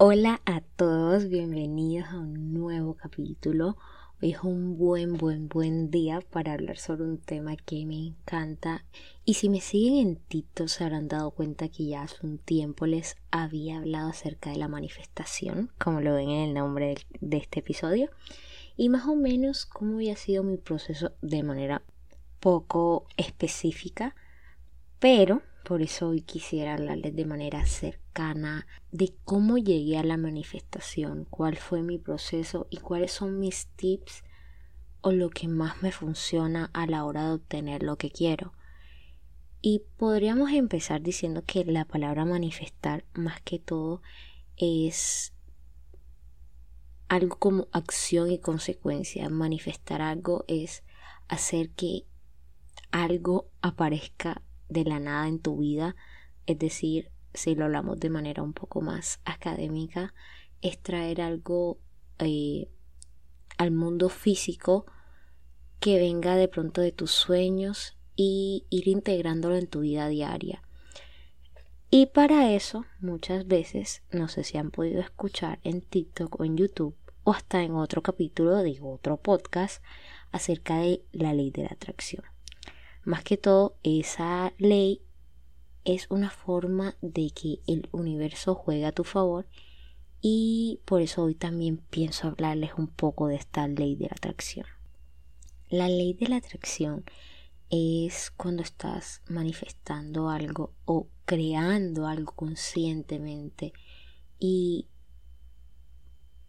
Hola 0.00 0.40
a 0.46 0.60
todos, 0.60 1.28
bienvenidos 1.28 2.08
a 2.10 2.18
un 2.18 2.54
nuevo 2.54 2.94
capítulo. 2.94 3.76
Hoy 4.22 4.30
es 4.30 4.42
un 4.42 4.78
buen, 4.78 5.14
buen, 5.14 5.48
buen 5.48 5.90
día 5.90 6.20
para 6.20 6.52
hablar 6.52 6.78
sobre 6.78 7.02
un 7.02 7.18
tema 7.18 7.56
que 7.56 7.84
me 7.84 8.06
encanta. 8.06 8.84
Y 9.24 9.34
si 9.34 9.48
me 9.48 9.60
siguen 9.60 9.94
en 9.96 10.16
TikTok 10.16 10.68
se 10.68 10.84
habrán 10.84 11.08
dado 11.08 11.32
cuenta 11.32 11.68
que 11.68 11.86
ya 11.86 12.02
hace 12.02 12.24
un 12.24 12.38
tiempo 12.38 12.86
les 12.86 13.16
había 13.30 13.78
hablado 13.78 14.10
acerca 14.10 14.50
de 14.50 14.56
la 14.56 14.68
manifestación, 14.68 15.70
como 15.78 16.00
lo 16.00 16.14
ven 16.14 16.30
en 16.30 16.48
el 16.48 16.54
nombre 16.54 16.96
de 17.20 17.36
este 17.36 17.60
episodio. 17.60 18.08
Y 18.78 18.90
más 18.90 19.06
o 19.08 19.16
menos 19.16 19.66
cómo 19.66 19.96
había 19.96 20.14
sido 20.14 20.44
mi 20.44 20.56
proceso 20.56 21.10
de 21.20 21.42
manera 21.42 21.82
poco 22.38 23.08
específica, 23.16 24.14
pero 25.00 25.42
por 25.64 25.82
eso 25.82 26.10
hoy 26.10 26.22
quisiera 26.22 26.74
hablarles 26.74 27.16
de 27.16 27.24
manera 27.24 27.66
cercana 27.66 28.68
de 28.92 29.12
cómo 29.24 29.58
llegué 29.58 29.98
a 29.98 30.04
la 30.04 30.16
manifestación, 30.16 31.26
cuál 31.28 31.56
fue 31.56 31.82
mi 31.82 31.98
proceso 31.98 32.68
y 32.70 32.76
cuáles 32.76 33.10
son 33.10 33.40
mis 33.40 33.66
tips 33.74 34.22
o 35.00 35.10
lo 35.10 35.28
que 35.30 35.48
más 35.48 35.82
me 35.82 35.90
funciona 35.90 36.70
a 36.72 36.86
la 36.86 37.04
hora 37.04 37.24
de 37.24 37.32
obtener 37.32 37.82
lo 37.82 37.96
que 37.96 38.12
quiero. 38.12 38.52
Y 39.60 39.82
podríamos 39.96 40.52
empezar 40.52 41.02
diciendo 41.02 41.42
que 41.44 41.64
la 41.64 41.84
palabra 41.84 42.24
manifestar 42.24 43.04
más 43.12 43.40
que 43.40 43.58
todo 43.58 44.02
es 44.56 45.32
algo 47.08 47.36
como 47.38 47.68
acción 47.72 48.30
y 48.30 48.38
consecuencia. 48.38 49.28
Manifestar 49.28 50.02
algo 50.02 50.44
es 50.46 50.82
hacer 51.28 51.70
que 51.70 52.04
algo 52.90 53.50
aparezca 53.60 54.42
de 54.68 54.84
la 54.84 55.00
nada 55.00 55.28
en 55.28 55.38
tu 55.38 55.58
vida, 55.58 55.96
es 56.46 56.58
decir, 56.58 57.10
si 57.34 57.54
lo 57.54 57.66
hablamos 57.66 57.98
de 58.00 58.10
manera 58.10 58.42
un 58.42 58.52
poco 58.52 58.80
más 58.80 59.20
académica, 59.24 60.14
es 60.60 60.80
traer 60.80 61.20
algo 61.20 61.78
eh, 62.18 62.68
al 63.58 63.70
mundo 63.70 64.08
físico 64.08 64.86
que 65.80 65.98
venga 65.98 66.36
de 66.36 66.48
pronto 66.48 66.80
de 66.80 66.92
tus 66.92 67.12
sueños 67.12 67.96
y 68.16 68.66
ir 68.70 68.88
integrándolo 68.88 69.56
en 69.56 69.68
tu 69.68 69.80
vida 69.80 70.08
diaria. 70.08 70.62
Y 71.90 72.06
para 72.06 72.52
eso, 72.52 72.84
muchas 73.00 73.46
veces, 73.46 74.02
no 74.10 74.28
sé 74.28 74.44
si 74.44 74.58
han 74.58 74.70
podido 74.70 75.00
escuchar 75.00 75.58
en 75.62 75.80
TikTok 75.80 76.40
o 76.40 76.44
en 76.44 76.56
YouTube 76.56 76.97
o 77.28 77.32
hasta 77.32 77.62
en 77.62 77.74
otro 77.74 78.02
capítulo 78.02 78.56
de 78.56 78.78
otro 78.80 79.18
podcast 79.18 79.82
acerca 80.32 80.78
de 80.78 81.02
la 81.12 81.34
ley 81.34 81.50
de 81.50 81.64
la 81.64 81.68
atracción. 81.68 82.24
Más 83.04 83.22
que 83.22 83.36
todo, 83.36 83.76
esa 83.82 84.54
ley 84.56 85.02
es 85.84 86.06
una 86.08 86.30
forma 86.30 86.96
de 87.02 87.30
que 87.32 87.60
el 87.66 87.86
universo 87.92 88.54
juegue 88.54 88.86
a 88.86 88.92
tu 88.92 89.04
favor 89.04 89.46
y 90.22 90.80
por 90.86 91.02
eso 91.02 91.24
hoy 91.24 91.34
también 91.34 91.76
pienso 91.76 92.28
hablarles 92.28 92.70
un 92.78 92.86
poco 92.86 93.26
de 93.26 93.36
esta 93.36 93.68
ley 93.68 93.94
de 93.94 94.06
la 94.06 94.16
atracción. 94.16 94.64
La 95.68 95.86
ley 95.86 96.14
de 96.14 96.28
la 96.28 96.36
atracción 96.36 97.04
es 97.68 98.30
cuando 98.38 98.62
estás 98.62 99.20
manifestando 99.28 100.30
algo 100.30 100.72
o 100.86 101.08
creando 101.26 102.06
algo 102.06 102.32
conscientemente 102.32 103.74
y 104.38 104.86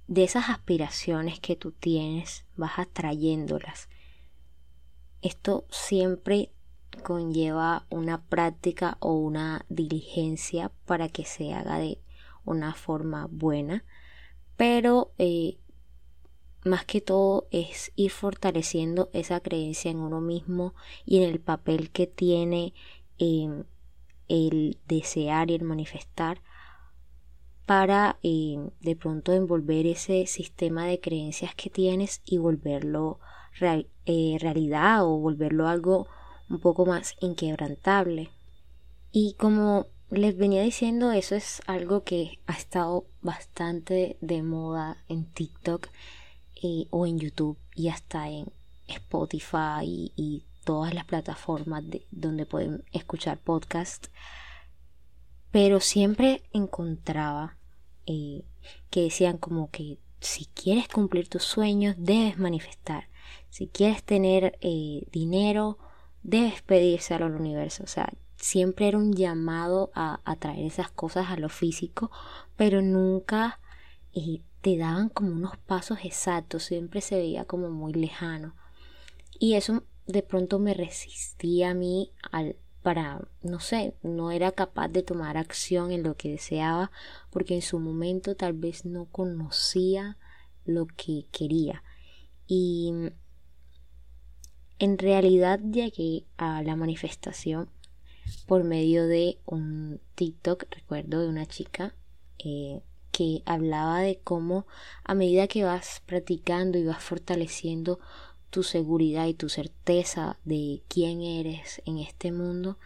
de 0.10 0.24
esas 0.24 0.50
aspiraciones 0.50 1.40
que 1.40 1.56
tú 1.56 1.72
tienes 1.72 2.44
vas 2.58 2.80
atrayéndolas. 2.80 3.90
Esto 5.22 5.66
siempre 5.70 6.52
conlleva 7.04 7.86
una 7.92 8.20
práctica 8.24 8.98
o 9.02 9.14
una 9.14 9.66
diligencia 9.70 10.72
para 10.88 11.10
que 11.10 11.26
se 11.26 11.54
haga 11.54 11.78
de 11.78 12.00
una 12.44 12.74
forma 12.74 13.28
buena, 13.30 13.86
pero 14.58 15.12
eh, 15.20 15.60
más 16.66 16.86
que 16.86 17.02
todo 17.02 17.48
es 17.52 17.92
ir 17.96 18.10
fortaleciendo 18.10 19.12
esa 19.14 19.40
creencia 19.42 19.92
en 19.92 20.00
uno 20.00 20.22
mismo 20.22 20.74
y 21.06 21.18
en 21.18 21.30
el 21.30 21.40
papel 21.40 21.92
que 21.92 22.08
tiene 22.08 22.74
em, 23.20 23.64
el 24.28 24.80
desear 24.88 25.52
y 25.52 25.54
el 25.54 25.64
manifestar 25.64 26.42
para 27.70 28.18
em, 28.24 28.72
de 28.82 28.96
pronto 28.96 29.32
envolver 29.32 29.86
ese 29.86 30.26
sistema 30.26 30.88
de 30.88 31.00
creencias 31.00 31.54
que 31.54 31.70
tienes 31.70 32.20
y 32.26 32.40
volverlo 32.40 33.20
eh, 34.08 34.38
realidad 34.40 35.06
o 35.06 35.20
volverlo 35.20 35.68
algo 35.68 36.08
un 36.50 36.60
poco 36.62 36.88
más 36.88 37.14
inquebrantable. 37.22 38.32
Y 39.12 39.36
como 39.36 39.86
les 40.10 40.36
venía 40.36 40.64
diciendo, 40.64 41.12
eso 41.12 41.36
es 41.36 41.62
algo 41.68 42.04
que 42.04 42.40
ha 42.48 42.54
estado 42.54 43.06
bastante 43.22 44.18
de 44.20 44.42
moda 44.42 44.98
en 45.08 45.26
TikTok 45.32 45.90
eh, 46.64 46.88
o 46.90 47.06
en 47.06 47.20
YouTube 47.20 47.60
y 47.76 47.90
hasta 47.90 48.30
en 48.30 48.52
Spotify 48.88 50.12
y, 50.16 50.44
todas 50.66 50.94
las 50.94 51.06
plataformas 51.06 51.84
donde 52.10 52.46
pueden 52.48 52.84
escuchar 52.92 53.38
podcast. 53.38 54.08
Pero 55.52 55.80
siempre 55.80 56.44
encontraba 56.52 57.59
eh, 58.10 58.44
que 58.90 59.04
decían 59.04 59.38
como 59.38 59.72
que 59.72 60.00
si 60.20 60.48
quieres 60.48 60.90
cumplir 60.90 61.30
tus 61.30 61.44
sueños 61.44 61.96
debes 61.98 62.38
manifestar 62.38 63.10
si 63.50 63.68
quieres 63.68 64.04
tener 64.04 64.58
eh, 64.62 65.04
dinero, 65.12 65.78
debes 66.24 66.62
pedírselo 66.62 67.26
al 67.26 67.36
universo. 67.36 67.84
O 67.84 67.88
sea, 67.88 68.14
siempre 68.38 68.88
era 68.88 68.98
un 68.98 69.14
llamado 69.14 69.92
a, 69.96 70.20
traer 70.40 70.66
esas 70.66 70.92
cosas 70.92 71.30
a 71.30 71.38
lo 71.38 71.50
físico, 71.50 72.12
pero 72.56 72.82
nunca 72.82 73.60
eh, 74.14 74.42
te 74.62 74.78
daban 74.78 75.10
como 75.10 75.32
unos 75.32 75.58
pasos 75.58 76.00
exactos, 76.04 76.64
siempre 76.64 77.02
se 77.02 77.16
veía 77.16 77.46
como 77.46 77.70
muy 77.70 77.94
lejano. 77.94 78.56
Y 79.40 79.56
eso 79.56 79.84
de 80.06 80.24
pronto 80.24 80.60
me 80.60 80.74
resistía 80.74 81.72
a 81.72 81.74
mí 81.74 82.12
al 82.32 82.56
para, 82.82 83.22
no 83.42 83.60
sé, 83.60 83.94
no 84.04 84.32
era 84.32 84.52
capaz 84.52 84.88
de 84.88 85.04
tomar 85.04 85.38
acción 85.38 85.92
en 85.92 86.04
lo 86.04 86.16
que 86.16 86.32
deseaba 86.32 86.92
porque 87.30 87.56
en 87.56 87.62
su 87.62 87.80
momento 87.80 88.36
tal 88.36 88.54
vez 88.54 88.86
no 88.86 89.06
conocía 89.06 90.18
lo 90.66 90.86
que 90.86 91.26
quería. 91.32 91.84
Y 92.48 92.94
en 94.80 94.98
realidad 94.98 95.60
llegué 95.60 96.26
a 96.38 96.64
la 96.64 96.76
manifestación 96.76 97.70
por 98.48 98.64
medio 98.64 99.08
de 99.08 99.40
un 99.46 100.00
TikTok, 100.16 100.66
recuerdo, 100.72 101.22
de 101.22 101.30
una 101.30 101.46
chica 101.46 101.96
eh, 102.38 102.82
que 103.12 103.44
hablaba 103.46 104.00
de 104.00 104.20
cómo 104.24 104.66
a 105.04 105.14
medida 105.14 105.48
que 105.48 105.64
vas 105.64 106.02
practicando 106.06 106.78
y 106.78 106.86
vas 106.86 107.04
fortaleciendo 107.04 108.00
tu 108.50 108.64
seguridad 108.64 109.28
y 109.28 109.34
tu 109.34 109.50
certeza 109.50 110.38
de 110.46 110.82
quién 110.88 111.22
eres 111.22 111.82
en 111.86 112.00
este 112.00 112.32
mundo, 112.32 112.78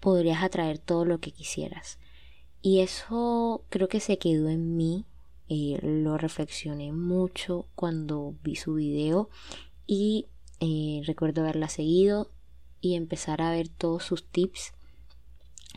podrías 0.00 0.42
atraer 0.42 0.78
todo 0.78 1.04
lo 1.04 1.18
que 1.18 1.32
quisieras. 1.32 1.98
Y 2.62 2.80
eso 2.80 3.64
creo 3.68 3.88
que 3.88 4.00
se 4.00 4.18
quedó 4.18 4.48
en 4.48 4.76
mí, 4.76 5.04
eh, 5.48 5.78
lo 5.82 6.18
reflexioné 6.18 6.92
mucho 6.92 7.66
cuando 7.74 8.34
vi 8.42 8.56
su 8.56 8.74
video 8.74 9.30
y 9.86 10.26
eh, 10.60 11.02
recuerdo 11.06 11.40
haberla 11.40 11.68
seguido 11.68 12.30
y 12.80 12.96
empezar 12.96 13.40
a 13.40 13.50
ver 13.50 13.68
todos 13.68 14.04
sus 14.04 14.24
tips. 14.24 14.72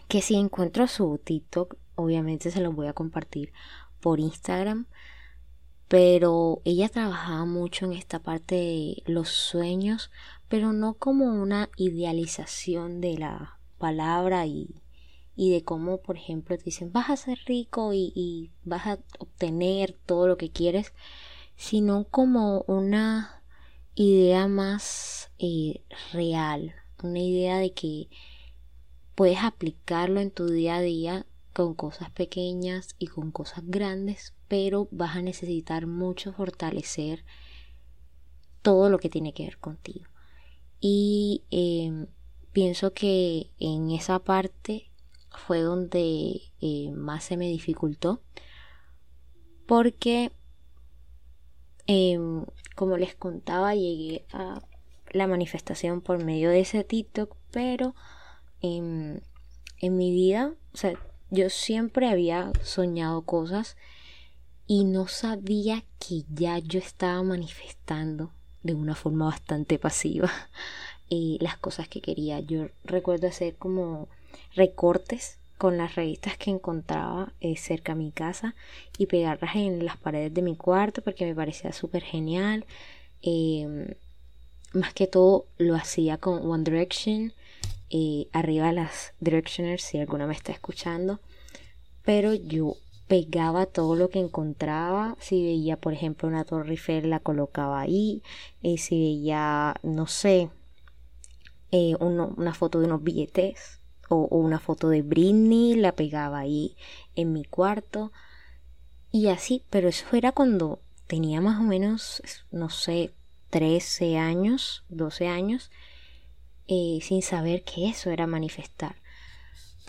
Que 0.08 0.22
si 0.22 0.36
encuentro 0.36 0.88
su 0.88 1.20
TikTok, 1.24 1.76
obviamente 1.96 2.52
se 2.52 2.62
los 2.62 2.76
voy 2.76 2.88
a 2.88 2.94
compartir 2.94 3.53
por 4.02 4.20
Instagram. 4.20 4.88
Pero 5.91 6.62
ella 6.63 6.88
trabajaba 6.88 7.44
mucho 7.44 7.84
en 7.84 7.91
esta 7.91 8.19
parte 8.19 8.55
de 8.55 9.03
los 9.08 9.28
sueños, 9.28 10.09
pero 10.47 10.72
no 10.72 10.93
como 10.93 11.26
una 11.26 11.70
idealización 11.76 13.02
de 13.02 13.17
la 13.17 13.59
palabra 13.78 14.46
y, 14.46 14.82
y 15.35 15.52
de 15.52 15.66
cómo, 15.66 15.97
por 15.97 16.16
ejemplo, 16.16 16.58
te 16.58 16.64
dicen 16.64 16.93
vas 16.93 17.09
a 17.09 17.17
ser 17.17 17.40
rico 17.46 17.91
y, 17.93 18.52
vas 18.64 18.88
a 18.88 18.99
obtener 19.20 19.97
todo 20.05 20.28
lo 20.29 20.38
que 20.38 20.49
quieres, 20.49 20.93
sino 21.58 22.05
como 22.05 22.64
una 22.67 23.43
idea 23.93 24.47
más 24.47 25.29
eh, 25.40 25.82
real, 26.14 26.73
una 27.03 27.20
idea 27.20 27.58
de 27.58 27.73
que 27.73 28.08
puedes 29.14 29.40
aplicarlo 29.40 30.22
en 30.22 30.32
tu 30.32 30.47
día 30.47 30.78
a 30.78 30.82
día 30.82 31.26
con 31.53 31.74
cosas 31.74 32.09
pequeñas 32.12 32.96
y 32.98 33.08
con 33.08 33.32
cosas 33.32 33.64
grandes, 33.66 34.34
pero 34.48 34.88
vas 34.92 35.16
a 35.16 35.22
necesitar 35.22 35.88
mucho 35.88 36.34
fortalecer 36.34 37.24
todo 38.62 38.90
lo 38.90 39.00
que 39.00 39.09
tiene 39.09 39.34
que 39.34 39.44
ver 39.44 39.58
contigo. 39.58 40.06
Y 40.80 41.44
em, 41.52 42.08
pienso 42.53 42.94
que 42.94 43.52
en 43.59 43.92
esa 43.92 44.20
parte 44.20 44.90
fue 45.30 45.62
donde 45.62 46.42
eh, 46.62 46.92
más 46.92 47.24
se 47.24 47.38
me 47.38 47.48
dificultó 47.48 48.22
porque 49.66 50.32
em, 51.88 52.46
como 52.76 52.98
les 52.98 53.16
contaba, 53.16 53.76
llegué 53.76 54.26
a 54.34 54.62
la 55.12 55.28
manifestación 55.28 56.02
por 56.02 56.24
medio 56.24 56.50
de 56.50 56.62
ese 56.62 56.84
TikTok, 56.84 57.36
pero 57.52 57.96
en, 58.62 59.22
en 59.80 59.98
mi 59.98 60.12
vida, 60.12 60.53
o 60.74 60.78
sea, 60.78 60.94
yo 61.31 61.49
siempre 61.49 62.07
había 62.07 62.51
soñado 62.61 63.23
cosas 63.23 63.78
y 64.67 64.83
no 64.83 65.07
sabía 65.07 65.83
que 65.99 66.23
ya 66.29 66.59
yo 66.59 66.79
estaba 66.79 67.23
manifestando 67.23 68.31
de 68.63 68.75
una 68.75 68.95
forma 68.95 69.25
bastante 69.25 69.79
pasiva 69.79 70.31
eh, 71.09 71.37
las 71.39 71.57
cosas 71.57 71.87
que 71.87 72.01
quería. 72.01 72.39
Yo 72.41 72.67
recuerdo 72.83 73.28
hacer 73.28 73.55
como 73.55 74.07
recortes 74.55 75.37
con 75.57 75.78
las 75.78 75.95
revistas 75.95 76.37
que 76.37 76.51
encontraba 76.51 77.33
eh, 77.39 77.55
cerca 77.55 77.93
a 77.93 77.95
mi 77.95 78.11
casa 78.11 78.55
y 78.97 79.05
pegarlas 79.05 79.55
en 79.55 79.85
las 79.85 79.97
paredes 79.97 80.33
de 80.33 80.41
mi 80.41 80.55
cuarto 80.55 81.01
porque 81.01 81.25
me 81.25 81.35
parecía 81.35 81.72
súper 81.72 82.03
genial. 82.03 82.66
Em, 83.22 83.93
más 84.73 84.93
que 84.93 85.07
todo 85.07 85.45
lo 85.57 85.75
hacía 85.75 86.17
con 86.17 86.45
One 86.49 86.63
Direction, 86.63 87.33
eh, 87.91 88.28
arriba 88.32 88.72
las 88.72 89.14
Directioners 89.20 89.84
si 89.84 89.99
alguna 89.99 90.28
me 90.28 90.34
está 90.34 90.52
escuchando, 90.52 91.20
pero 92.03 92.34
yo 92.34 92.76
pegaba 93.08 93.66
todo 93.66 93.96
lo 93.96 94.09
que 94.09 94.20
encontraba, 94.20 95.17
si 95.20 95.43
veía 95.43 95.78
por 95.78 95.93
ejemplo 95.93 96.29
una 96.29 96.46
Torre 96.46 96.72
Eiffel 96.72 97.09
la 97.09 97.20
colocaba 97.20 97.82
ahí, 97.82 98.23
y 98.61 98.78
si 98.78 98.99
veía, 98.99 99.76
no 99.84 100.08
sé, 100.08 100.49
eh, 101.72 101.96
una 101.99 102.53
foto 102.53 102.79
de 102.79 102.85
unos 102.85 103.03
billetes 103.03 103.82
o, 104.09 104.28
una 104.38 104.59
foto 104.59 104.90
de 104.90 105.02
Britney, 105.02 105.76
la 105.76 105.93
pegaba 105.93 106.40
ahí 106.40 106.76
en 107.16 107.34
mi 107.34 107.43
cuarto. 107.46 108.11
Y 109.11 109.28
así, 109.28 109.64
pero 109.70 109.90
eso 109.90 110.05
era 110.14 110.32
cuando 110.32 110.79
tenía 111.08 111.41
más 111.41 111.59
o 111.59 111.64
menos, 111.64 112.22
no 112.52 112.70
sé, 112.70 113.14
13 113.49 114.17
años, 114.17 114.84
12 114.90 115.28
años, 115.28 115.72
sin 117.02 117.22
saber 117.22 117.64
que 117.64 117.90
eso 117.90 118.12
era 118.12 118.28
manifestar. 118.28 118.96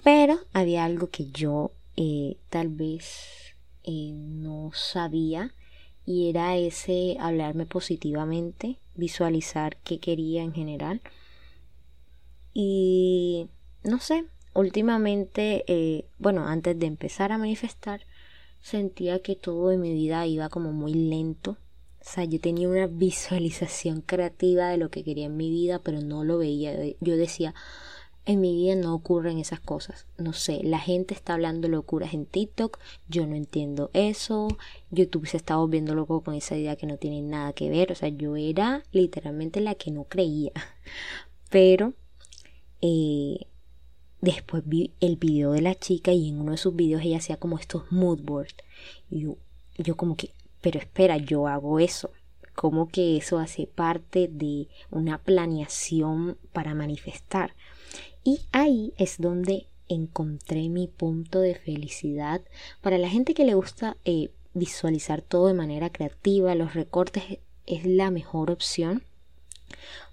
Pero 0.02 0.38
había 0.52 0.84
algo 0.84 1.11
que 1.11 1.31
yo 1.31 1.70
eh, 1.96 2.37
tal 2.49 2.69
vez 2.69 3.55
eh, 3.84 4.11
no 4.12 4.70
sabía 4.75 5.55
y 6.05 6.29
era 6.29 6.56
ese 6.56 7.17
hablarme 7.20 7.67
positivamente, 7.67 8.79
visualizar 8.96 9.76
qué 9.84 9.99
quería 9.99 10.43
en 10.43 10.52
general. 10.52 11.00
Y 12.52 13.49
no 13.85 14.00
sé, 14.00 14.25
últimamente, 14.55 15.64
eh, 15.69 16.05
bueno, 16.19 16.46
antes 16.46 16.78
de 16.78 16.87
empezar 16.87 17.31
a 17.31 17.38
manifestar, 17.38 18.00
sentía 18.61 19.20
que 19.23 19.37
todo 19.37 19.70
en 19.70 19.81
mi 19.81 19.93
vida 19.93 20.26
iba 20.26 20.49
como 20.49 20.73
muy 20.73 20.94
lento. 20.94 21.56
O 22.02 22.10
sea, 22.10 22.25
yo 22.25 22.40
tenía 22.40 22.69
una 22.69 22.88
visualización 22.88 24.00
creativa 24.00 24.69
de 24.69 24.76
lo 24.76 24.90
que 24.90 25.04
quería 25.04 25.26
en 25.26 25.37
mi 25.37 25.50
vida, 25.50 25.78
pero 25.78 26.00
no 26.00 26.25
lo 26.25 26.38
veía. 26.38 26.75
Yo 27.00 27.16
decía, 27.16 27.54
en 28.25 28.40
mi 28.40 28.54
vida 28.54 28.75
no 28.75 28.94
ocurren 28.94 29.38
esas 29.38 29.60
cosas. 29.60 30.06
No 30.19 30.32
sé, 30.32 30.60
la 30.64 30.78
gente 30.78 31.14
está 31.14 31.34
hablando 31.34 31.69
locuras 31.69 32.12
en 32.12 32.26
TikTok, 32.26 32.78
yo 33.08 33.26
no 33.26 33.37
entiendo 33.37 33.90
eso. 33.93 34.49
YouTube 34.90 35.26
se 35.26 35.37
está 35.37 35.56
volviendo 35.56 35.94
loco 35.94 36.22
con 36.22 36.34
esa 36.34 36.56
idea 36.56 36.76
que 36.76 36.87
no 36.87 36.96
tiene 36.96 37.22
nada 37.22 37.52
que 37.52 37.70
ver. 37.70 37.93
O 37.93 37.94
sea, 37.94 38.08
yo 38.08 38.37
era 38.37 38.82
literalmente 38.93 39.60
la 39.60 39.75
que 39.75 39.90
no 39.90 40.04
creía. 40.04 40.52
Pero 41.50 41.94
eh, 42.81 43.46
después 44.20 44.62
vi 44.66 44.93
el 45.00 45.16
video 45.16 45.52
de 45.52 45.62
la 45.62 45.75
chica 45.75 46.12
y 46.12 46.28
en 46.28 46.40
uno 46.40 46.52
de 46.52 46.58
sus 46.58 46.75
videos 46.75 47.02
ella 47.02 47.19
hacía 47.19 47.37
como 47.37 47.58
estos 47.58 47.90
mood 47.90 48.20
boards. 48.22 48.54
Y 49.08 49.20
yo, 49.20 49.37
yo 49.78 49.96
como 49.96 50.16
que, 50.16 50.31
pero 50.62 50.79
espera, 50.79 51.19
yo 51.19 51.47
hago 51.47 51.79
eso. 51.79 52.11
Como 52.55 52.88
que 52.88 53.19
eso 53.19 53.38
hace 53.38 53.67
parte 53.67 54.29
de 54.31 54.69
una 54.91 55.19
planeación 55.19 56.38
para 56.53 56.75
manifestar. 56.75 57.55
Y 58.25 58.41
ahí 58.53 58.94
es 58.97 59.20
donde 59.20 59.67
encontré 59.88 60.69
mi 60.69 60.87
punto 60.87 61.41
de 61.41 61.55
felicidad. 61.55 62.41
Para 62.81 62.99
la 62.99 63.11
gente 63.11 63.35
que 63.35 63.44
le 63.44 63.55
gusta 63.55 63.97
eh, 64.05 64.31
visualizar 64.55 65.23
todo 65.23 65.49
de 65.49 65.55
manera 65.55 65.91
creativa, 65.91 66.55
los 66.55 66.75
recortes 66.75 67.41
es 67.67 67.85
la 67.85 68.11
mejor 68.11 68.50
opción. 68.50 69.03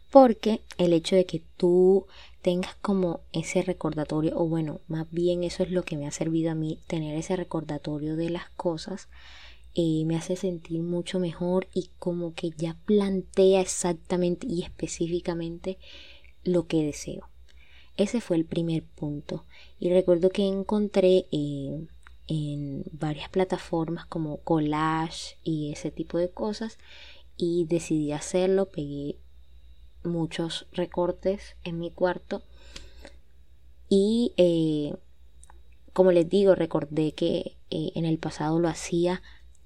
Porque 0.09 0.61
el 0.77 0.93
hecho 0.93 1.15
de 1.15 1.25
que 1.25 1.43
tú 1.55 2.07
tengas 2.41 2.73
como 2.75 3.21
ese 3.31 3.61
recordatorio, 3.61 4.39
o 4.39 4.47
bueno, 4.47 4.81
más 4.87 5.05
bien 5.11 5.43
eso 5.43 5.61
es 5.61 5.71
lo 5.71 5.83
que 5.83 5.97
me 5.97 6.07
ha 6.07 6.11
servido 6.11 6.51
a 6.51 6.55
mí, 6.55 6.79
tener 6.87 7.15
ese 7.15 7.35
recordatorio 7.35 8.15
de 8.15 8.29
las 8.29 8.49
cosas, 8.51 9.07
eh, 9.81 10.03
me 10.03 10.17
hace 10.17 10.35
sentir 10.35 10.81
mucho 10.81 11.19
mejor 11.19 11.69
y 11.73 11.89
como 11.99 12.33
que 12.33 12.49
ya 12.49 12.75
plantea 12.83 13.61
exactamente 13.61 14.45
y 14.45 14.63
específicamente 14.63 15.77
lo 16.43 16.67
que 16.67 16.83
deseo. 16.83 17.29
Ese 17.95 18.19
fue 18.19 18.35
el 18.35 18.43
primer 18.43 18.83
punto. 18.83 19.45
Y 19.79 19.89
recuerdo 19.89 20.31
que 20.31 20.45
encontré 20.45 21.27
eh, 21.31 21.87
en 22.27 22.83
varias 22.91 23.29
plataformas 23.29 24.05
como 24.05 24.41
collage 24.41 25.37
y 25.45 25.71
ese 25.71 25.91
tipo 25.91 26.17
de 26.17 26.29
cosas 26.29 26.77
y 27.37 27.63
decidí 27.63 28.11
hacerlo, 28.11 28.65
pegué 28.65 29.15
muchos 30.03 30.67
recortes 30.73 31.55
en 31.63 31.79
mi 31.79 31.89
cuarto 31.89 32.43
y 33.87 34.33
eh, 34.35 34.93
como 35.93 36.11
les 36.11 36.27
digo 36.27 36.53
recordé 36.53 37.13
que 37.13 37.55
en 37.69 38.05
el 38.05 38.17
pasado 38.17 38.59
lo 38.59 38.67
hacía 38.67 39.21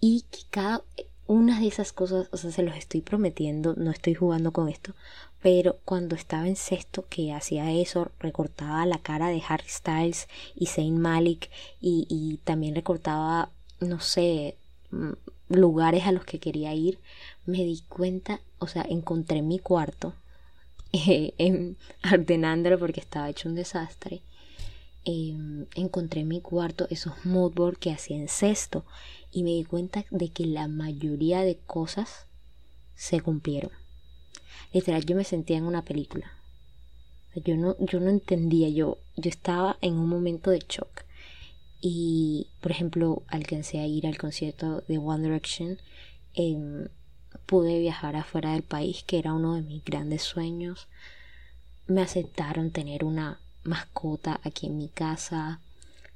y 0.05 0.25
que 0.29 0.39
cada 0.49 0.83
una 1.27 1.61
de 1.61 1.67
esas 1.67 1.93
cosas 1.93 2.27
o 2.33 2.35
sea 2.35 2.51
se 2.51 2.61
los 2.61 2.75
estoy 2.75 2.99
prometiendo 2.99 3.73
no 3.77 3.89
estoy 3.89 4.15
jugando 4.15 4.51
con 4.51 4.67
esto 4.67 4.93
pero 5.41 5.77
cuando 5.85 6.15
estaba 6.15 6.45
en 6.45 6.57
sexto 6.57 7.05
que 7.07 7.31
hacía 7.31 7.71
eso 7.71 8.11
recortaba 8.19 8.85
la 8.85 8.97
cara 8.97 9.29
de 9.29 9.41
Harry 9.47 9.69
Styles 9.69 10.27
y 10.55 10.65
Zayn 10.65 10.99
Malik 10.99 11.49
y, 11.79 12.41
también 12.43 12.75
recortaba 12.75 13.49
no 13.79 14.01
sé 14.01 14.57
mm, 14.91 15.13
lugares 15.47 16.03
a 16.03 16.11
los 16.11 16.25
que 16.25 16.37
quería 16.37 16.73
ir 16.73 16.99
me 17.45 17.63
di 17.63 17.81
cuenta 17.87 18.41
o 18.59 18.67
sea 18.67 18.85
encontré 18.89 19.41
mi 19.41 19.57
cuarto 19.57 20.13
eh, 20.91 21.75
ordenándolo 22.11 22.77
porque 22.77 22.99
estaba 22.99 23.29
hecho 23.29 23.47
un 23.47 23.55
desastre, 23.55 24.21
em, 25.05 25.65
encontré 25.75 26.21
en 26.21 26.27
mi 26.27 26.39
cuarto 26.39 26.87
esos 26.89 27.13
moodboards 27.25 27.79
que 27.79 27.91
hacía 27.91 28.17
en 28.17 28.27
cesto 28.27 28.85
y 29.33 29.43
me 29.43 29.51
di 29.51 29.65
cuenta 29.65 30.05
de 30.11 30.29
que 30.29 30.45
la 30.45 30.67
mayoría 30.67 31.41
de 31.41 31.57
cosas 31.57 32.27
se 32.95 33.19
cumplieron. 33.19 33.71
Literal, 34.71 35.05
yo 35.05 35.15
me 35.15 35.23
sentía 35.23 35.57
en 35.57 35.65
una 35.65 35.83
película. 35.83 36.31
Yo 37.35 37.57
no, 37.57 37.75
yo 37.79 37.99
no 37.99 38.09
entendía, 38.09 38.69
yo, 38.69 38.99
yo 39.17 39.29
estaba 39.29 39.77
en 39.81 39.95
un 39.95 40.07
momento 40.07 40.51
de 40.51 40.59
shock. 40.59 41.03
Y, 41.81 42.47
por 42.61 42.71
ejemplo, 42.71 43.23
alcancé 43.27 43.79
a 43.79 43.87
ir 43.87 44.07
al 44.07 44.17
concierto 44.17 44.81
de 44.87 44.99
One 44.99 45.23
Direction. 45.23 45.79
en 46.33 46.89
pude 47.45 47.79
viajar 47.79 48.15
afuera 48.15 48.53
del 48.53 48.63
país, 48.63 49.03
que 49.03 49.19
era 49.19 49.33
uno 49.33 49.55
de 49.55 49.61
mis 49.61 49.83
grandes 49.83 50.21
sueños. 50.21 50.87
Me 51.87 52.01
aceptaron 52.01 52.71
tener 52.71 53.03
una 53.03 53.39
mascota 53.63 54.39
aquí 54.43 54.67
en 54.67 54.77
mi 54.77 54.87
casa. 54.87 55.59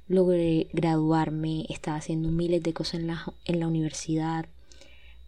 Logré 0.08 0.68
graduarme, 0.72 1.66
estaba 1.68 1.98
haciendo 1.98 2.30
miles 2.30 2.62
de 2.62 2.72
cosas 2.72 2.94
en 2.94 3.06
la, 3.06 3.32
en 3.44 3.60
la 3.60 3.68
universidad. 3.68 4.46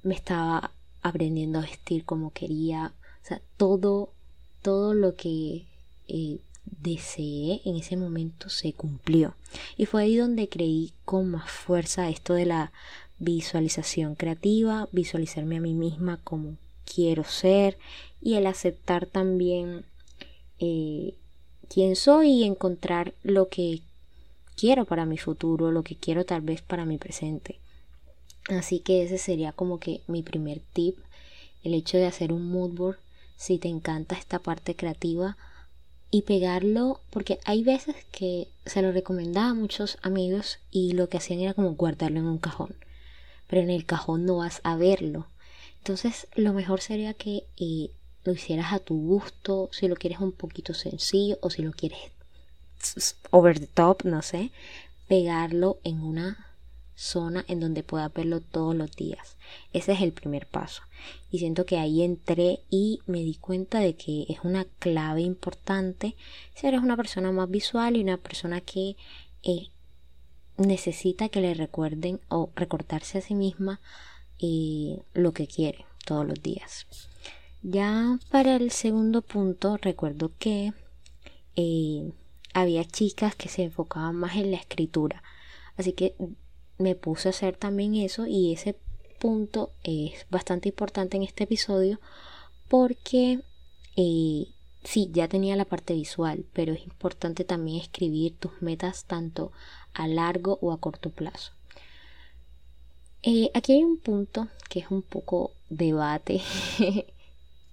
Me 0.03 0.15
estaba 0.15 0.73
aprendiendo 1.03 1.59
a 1.59 1.63
vestir 1.63 2.05
como 2.05 2.33
quería. 2.33 2.95
O 3.23 3.27
sea, 3.27 3.41
todo, 3.57 4.13
todo 4.63 4.95
lo 4.95 5.15
que 5.15 5.67
eh, 6.09 6.39
deseé 6.65 7.61
en 7.65 7.77
ese 7.77 7.97
momento 7.97 8.49
se 8.49 8.73
cumplió. 8.73 9.35
Y 9.77 9.87
fue 9.87 10.03
ahí 10.03 10.17
donde 10.17 10.49
creí 10.49 10.93
con 11.05 11.31
más 11.31 11.51
fuerza 11.51 12.09
esto 12.09 12.35
de 12.35 12.47
la 12.47 12.73
visualización 13.19 14.15
creativa, 14.15 14.89
visualizarme 14.93 15.59
a 15.59 15.61
mí 15.61 15.75
misma 15.75 16.21
como 16.25 16.57
quiero 16.93 17.25
ser 17.25 17.79
y 18.21 18.35
el 18.35 18.47
aceptar 18.47 19.07
también 19.07 19.85
eh, 20.59 21.15
quién 21.69 21.97
soy 21.97 22.31
y 22.31 22.45
encontrar 22.45 23.15
lo 23.23 23.49
que 23.49 23.83
quiero 24.61 24.85
para 24.85 25.07
mi 25.07 25.17
futuro, 25.17 25.71
lo 25.71 25.83
que 25.83 25.97
quiero 25.97 26.25
tal 26.25 26.43
vez 26.43 26.61
para 26.63 26.85
mi 26.85 26.99
presente. 26.99 27.59
Así 28.49 28.81
que 28.81 29.03
ese 29.03 29.19
sería 29.19 29.53
como 29.53 29.79
que 29.79 30.03
mi 30.07 30.23
primer 30.23 30.61
tip, 30.73 30.99
el 31.63 31.75
hecho 31.75 31.97
de 31.97 32.07
hacer 32.07 32.33
un 32.33 32.51
mood 32.51 32.73
board 32.73 32.99
si 33.37 33.59
te 33.59 33.69
encanta 33.69 34.17
esta 34.17 34.39
parte 34.39 34.77
creativa 34.77 35.37
y 36.11 36.23
pegarlo 36.23 37.01
porque 37.11 37.39
hay 37.45 37.63
veces 37.63 37.97
que 38.13 38.49
se 38.67 38.83
lo 38.83 38.93
recomendaba 38.93 39.51
a 39.51 39.55
muchos 39.55 39.99
amigos 40.03 40.59
y 40.71 40.93
lo 40.93 41.09
que 41.09 41.19
hacían 41.19 41.41
era 41.41 41.55
como 41.55 41.75
guardarlo 41.75 42.19
en 42.19 42.27
un 42.27 42.39
cajón 42.39 42.75
pero 43.51 43.63
en 43.63 43.71
el 43.71 43.85
cajón 43.85 44.25
no 44.25 44.37
vas 44.37 44.61
a 44.63 44.77
verlo. 44.77 45.27
Entonces 45.79 46.29
lo 46.37 46.53
mejor 46.53 46.81
sería 46.81 47.15
que 47.15 47.43
eh, 47.59 47.91
lo 48.23 48.33
hicieras 48.33 48.73
a 48.73 48.79
tu 48.79 48.97
gusto, 48.97 49.69
si 49.73 49.89
lo 49.89 49.97
quieres 49.97 50.21
un 50.21 50.31
poquito 50.31 50.73
sencillo 50.73 51.37
o 51.43 51.51
si 51.51 51.63
lo 51.63 51.73
quieres 51.73 51.99
over 53.31 53.59
the 53.59 53.67
top, 53.67 54.05
no 54.05 54.23
sé, 54.23 54.51
pegarlo 55.09 55.79
en 55.85 56.01
una 56.03 56.51
zona 57.01 57.45
en 57.49 57.61
donde 57.61 57.83
pueda 57.83 58.09
verlo 58.11 58.41
todos 58.41 58.75
los 58.75 58.95
días. 58.95 59.37
Ese 59.73 59.93
es 59.93 60.03
el 60.03 60.13
primer 60.13 60.47
paso. 60.47 60.83
Y 61.31 61.39
siento 61.39 61.65
que 61.65 61.79
ahí 61.79 62.03
entré 62.03 62.61
y 62.69 63.01
me 63.07 63.21
di 63.21 63.35
cuenta 63.37 63.81
de 63.81 63.95
que 63.95 64.27
es 64.29 64.41
una 64.43 64.67
clave 64.79 65.23
importante 65.23 66.15
si 66.55 66.67
eres 66.67 66.83
una 66.83 66.97
persona 66.97 67.33
más 67.33 67.51
visual 67.51 67.97
y 67.97 68.03
una 68.03 68.19
persona 68.19 68.61
que 68.61 68.97
eh, 69.43 69.69
necesita 70.59 71.31
que 71.31 71.41
le 71.41 71.55
recuerden 71.55 72.21
o 72.29 72.51
recordarse 72.55 73.19
a 73.19 73.23
sí 73.23 73.35
misma 73.35 73.81
eh, 74.39 74.99
lo 75.15 75.33
que 75.33 75.47
quiere 75.47 75.87
todos 76.05 76.27
los 76.27 76.43
días. 76.43 76.87
Ya 77.63 78.19
para 78.31 78.57
el 78.57 78.71
segundo 78.71 79.23
punto 79.23 79.79
recuerdo 79.79 80.33
que 80.39 80.73
eh, 81.57 82.13
había 82.55 82.85
chicas 82.85 83.35
que 83.35 83.49
se 83.49 83.63
enfocaban 83.65 84.17
más 84.17 84.37
en 84.37 84.51
la 84.51 84.57
escritura. 84.57 85.23
Así 85.77 85.93
que 85.93 86.15
me 86.79 86.95
puse 86.95 87.29
a 87.29 87.31
hacer 87.31 87.57
también 87.57 87.95
eso 87.95 88.27
y 88.27 88.53
ese 88.53 88.77
punto 89.19 89.73
es 89.85 90.27
bastante 90.31 90.71
importante 90.71 91.17
en 91.17 91.23
este 91.23 91.45
episodio 91.45 92.01
porque 92.69 93.41
eh, 93.97 94.47
sí, 94.83 95.11
ya 95.13 95.29
tenía 95.29 95.57
la 95.57 95.65
parte 95.65 95.95
visual, 95.95 96.45
pero 96.53 96.73
es 96.73 96.83
importante 96.85 97.45
también 97.45 97.81
escribir 97.81 98.37
tus 98.37 98.63
metas 98.63 99.05
tanto 99.05 99.53
a 99.93 100.09
largo 100.09 100.59
o 100.63 100.73
a 100.73 100.79
corto 100.79 101.11
plazo. 101.11 101.53
Eh, 103.23 103.51
aquí 103.53 103.75
hay 103.75 103.85
un 103.85 103.99
punto 103.99 104.49
que 104.71 104.81
es 104.81 104.91
un 104.91 105.03
poco 105.03 105.53
debate 105.69 106.41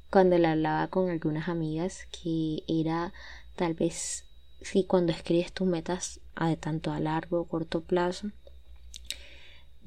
cuando 0.10 0.38
le 0.38 0.48
hablaba 0.48 0.88
con 0.90 1.10
algunas 1.10 1.48
amigas 1.48 2.06
que 2.12 2.64
era 2.68 3.14
tal 3.56 3.74
vez 3.74 4.27
si 4.62 4.84
cuando 4.84 5.12
escribes 5.12 5.52
tus 5.54 5.68
metas 5.68 6.20
a 6.36 6.56
tanto 6.56 6.92
a 6.92 7.00
largo 7.00 7.42
o 7.42 7.46
corto 7.46 7.82
plazo 7.82 8.32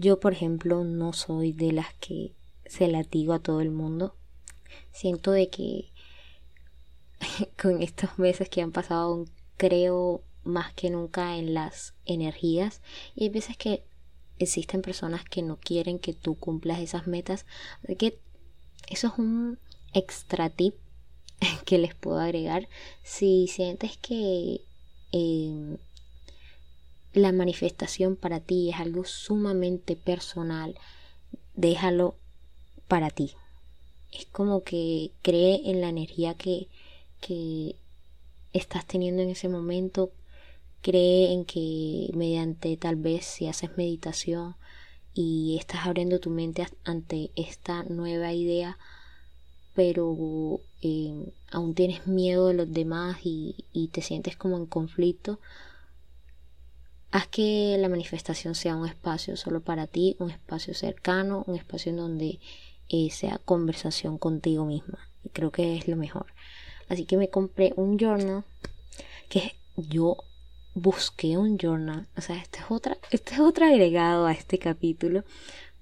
yo, 0.01 0.19
por 0.19 0.33
ejemplo, 0.33 0.83
no 0.83 1.13
soy 1.13 1.53
de 1.53 1.73
las 1.73 1.93
que 1.97 2.33
se 2.65 2.89
latigo 2.89 3.35
a 3.35 3.39
todo 3.39 3.61
el 3.61 3.71
mundo. 3.71 4.17
Siento 4.93 5.31
de 5.31 5.51
que 5.51 5.93
con 7.61 7.83
estos 7.83 8.19
meses 8.19 8.49
que 8.49 8.63
han 8.63 8.73
pasado 8.73 9.27
creo 9.59 10.23
más 10.43 10.73
que 10.73 10.89
nunca 10.89 11.37
en 11.37 11.53
las 11.53 11.93
energías 12.07 12.81
y 13.15 13.25
hay 13.25 13.29
veces 13.29 13.59
que 13.59 13.85
existen 14.39 14.81
personas 14.81 15.23
que 15.23 15.43
no 15.43 15.59
quieren 15.59 15.99
que 15.99 16.15
tú 16.15 16.35
cumplas 16.35 16.79
esas 16.79 17.07
metas. 17.07 17.45
Así 17.85 17.97
que 17.97 18.19
eso 18.89 19.09
es 19.09 19.19
un 19.19 19.59
extra 19.93 20.49
tip 20.49 20.77
que 21.65 21.79
les 21.79 21.95
puedo 21.95 22.19
agregar. 22.21 22.69
Si 23.03 23.47
sientes 23.49 23.97
que 23.97 24.61
eh, 25.13 25.77
la 27.13 27.33
manifestación 27.33 28.17
para 28.17 28.41
ti 28.41 28.71
es 28.71 28.77
algo 28.77 29.05
sumamente 29.05 29.97
personal, 29.97 30.79
déjalo 31.55 32.15
para 32.89 33.11
ti. 33.11 33.33
Es 34.13 34.27
como 34.27 34.63
que 34.63 35.13
cree 35.23 35.71
en 35.71 35.81
la 35.81 35.89
energía 35.89 36.35
que, 36.35 36.69
que 37.21 37.77
estás 38.53 38.87
teniendo 38.87 39.23
en 39.23 39.31
ese 39.31 39.49
momento, 39.49 40.13
cree 40.83 41.33
en 41.33 41.45
que 41.45 42.11
mediante 42.15 42.77
tal 42.77 42.97
vez 42.97 43.25
si 43.25 43.47
haces 43.47 43.77
meditación 43.77 44.57
y 45.15 45.57
estás 45.59 45.87
abriendo 45.87 46.21
tu 46.21 46.31
mente 46.31 46.67
ante 46.85 47.31
esta 47.37 47.83
nueva 47.85 48.33
idea, 48.33 48.79
pero 49.75 50.61
aún 51.51 51.75
tienes 51.75 52.07
miedo 52.07 52.49
de 52.49 52.55
los 52.55 52.73
demás 52.73 53.19
y, 53.23 53.67
y 53.73 53.89
te 53.89 54.03
sientes 54.03 54.37
como 54.37 54.57
en 54.57 54.67
conflicto, 54.67 55.39
Haz 57.13 57.27
que 57.27 57.77
la 57.79 57.89
manifestación 57.89 58.55
sea 58.55 58.77
un 58.77 58.87
espacio 58.87 59.37
solo 59.37 59.61
para 59.61 59.89
ti, 59.89 60.15
un 60.21 60.31
espacio 60.31 60.75
cercano, 60.75 61.43
un 61.49 61.57
espacio 61.57 61.91
en 61.91 61.97
donde 61.97 62.39
eh, 62.89 63.11
sea 63.11 63.39
conversación 63.39 64.17
contigo 64.17 64.65
misma. 64.65 65.09
Y 65.25 65.31
creo 65.31 65.51
que 65.51 65.77
es 65.77 65.89
lo 65.89 65.97
mejor. 65.97 66.27
Así 66.89 67.07
que 67.07 67.17
me 67.17 67.29
compré 67.29 67.73
un 67.75 67.99
journal 67.99 68.45
que 69.29 69.57
yo 69.77 70.19
busqué 70.75 71.37
un 71.37 71.59
journal. 71.59 72.07
O 72.17 72.21
sea, 72.21 72.37
este 72.37 72.61
es 72.61 72.67
otra, 72.69 72.97
este 73.11 73.35
es 73.35 73.41
otro 73.41 73.67
agregado 73.67 74.27
a 74.27 74.33
este 74.33 74.61
capítulo. 74.61 75.25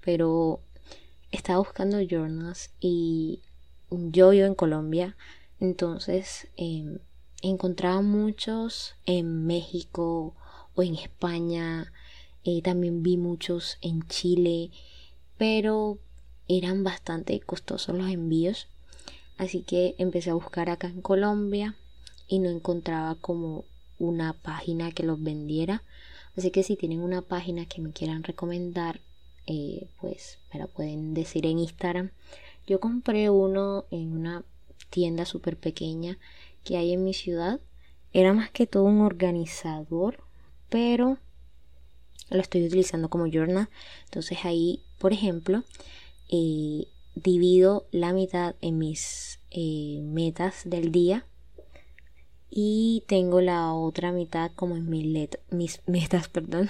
Pero 0.01 0.61
estaba 1.31 1.59
buscando 1.59 1.99
journals 2.01 2.71
y 2.79 3.43
yo 3.91 4.29
vivo 4.29 4.45
en 4.45 4.55
Colombia. 4.55 5.15
Entonces 5.59 6.47
em, 6.57 6.99
encontraba 7.41 8.01
muchos 8.01 8.95
en 9.05 9.45
México 9.45 10.35
en 10.83 10.95
España, 10.95 11.91
eh, 12.43 12.61
también 12.61 13.03
vi 13.03 13.17
muchos 13.17 13.77
en 13.81 14.07
Chile, 14.07 14.71
pero 15.37 15.99
eran 16.47 16.83
bastante 16.83 17.39
costosos 17.39 17.95
los 17.95 18.09
envíos. 18.09 18.67
Así 19.37 19.61
que 19.61 19.95
empecé 19.97 20.31
a 20.31 20.35
buscar 20.35 20.69
acá 20.69 20.87
en 20.87 21.01
Colombia 21.01 21.75
y 22.27 22.39
no 22.39 22.49
encontraba 22.49 23.15
como 23.15 23.65
una 23.97 24.33
página 24.33 24.91
que 24.91 25.03
los 25.03 25.21
vendiera. 25.21 25.83
Así 26.37 26.51
que 26.51 26.63
si 26.63 26.75
tienen 26.75 27.01
una 27.01 27.21
página 27.21 27.65
que 27.65 27.81
me 27.81 27.91
quieran 27.91 28.23
recomendar, 28.23 29.01
eh, 29.47 29.87
pues 29.99 30.39
me 30.53 30.59
la 30.59 30.67
pueden 30.67 31.13
decir 31.13 31.45
en 31.45 31.59
Instagram. 31.59 32.11
Yo 32.69 32.79
compré 32.79 33.29
uno 33.29 33.83
en 33.91 34.13
una 34.13 34.45
tienda 34.89 35.25
súper 35.25 35.57
pequeña 35.57 36.17
que 36.63 36.77
hay 36.77 36.93
en 36.93 37.03
mi 37.03 37.13
ciudad. 37.13 37.59
Era 38.13 38.31
más 38.31 38.49
que 38.49 38.65
todo 38.65 38.85
un 38.85 39.01
organizador 39.01 40.23
pero 40.69 41.17
lo 42.29 42.39
estoy 42.39 42.65
utilizando 42.65 43.09
como 43.09 43.25
journal. 43.25 43.69
Entonces 44.05 44.39
ahí, 44.43 44.83
por 44.99 45.13
ejemplo, 45.13 45.63
eh, 46.29 46.85
divido 47.15 47.87
la 47.91 48.13
mitad 48.13 48.55
en 48.61 48.77
mis 48.77 49.39
eh, 49.49 49.99
metas 50.03 50.61
del 50.65 50.91
día 50.91 51.25
y 52.51 53.03
tengo 53.07 53.41
la 53.41 53.73
otra 53.73 54.11
mitad 54.11 54.51
como 54.55 54.75
en 54.75 54.89
mis, 54.89 55.29
mis 55.49 55.81
metas 55.87 56.29
perdón, 56.29 56.69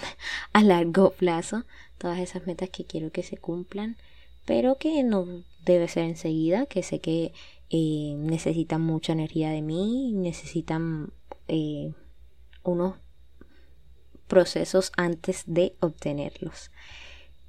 a 0.53 0.63
largo 0.63 1.11
plazo. 1.11 1.65
Todas 1.97 2.19
esas 2.19 2.47
metas 2.47 2.69
que 2.69 2.85
quiero 2.85 3.11
que 3.11 3.23
se 3.23 3.37
cumplan, 3.37 3.97
pero 4.45 4.77
que 4.77 5.03
no 5.03 5.43
debe 5.65 5.87
ser 5.87 6.05
enseguida, 6.05 6.65
que 6.65 6.83
sé 6.83 6.99
que 6.99 7.33
eh, 7.69 8.15
necesitan 8.17 8.81
mucha 8.81 9.13
energía 9.13 9.49
de 9.49 9.61
mí, 9.61 10.11
necesitan 10.13 11.13
unos 12.63 12.95
procesos 14.27 14.91
antes 14.95 15.43
de 15.47 15.75
obtenerlos. 15.79 16.71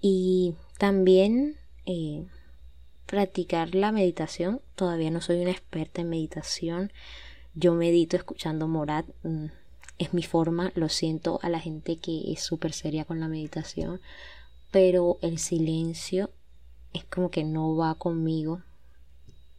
Y 0.00 0.54
también 0.78 1.56
eh, 1.84 2.26
practicar 3.06 3.74
la 3.74 3.92
meditación. 3.92 4.62
Todavía 4.74 5.10
no 5.10 5.20
soy 5.20 5.40
una 5.42 5.50
experta 5.50 6.00
en 6.00 6.08
meditación. 6.08 6.92
Yo 7.54 7.74
medito 7.74 8.16
escuchando 8.16 8.68
Morat. 8.68 9.06
Mm, 9.22 9.46
es 9.98 10.14
mi 10.14 10.22
forma. 10.22 10.72
Lo 10.74 10.88
siento 10.88 11.40
a 11.42 11.50
la 11.50 11.60
gente 11.60 11.98
que 11.98 12.32
es 12.32 12.40
súper 12.40 12.72
seria 12.72 13.04
con 13.04 13.20
la 13.20 13.28
meditación. 13.28 14.00
Pero 14.70 15.18
el 15.20 15.38
silencio 15.38 16.30
es 16.92 17.04
como 17.04 17.30
que 17.30 17.44
no 17.44 17.76
va 17.76 17.94
conmigo. 17.94 18.62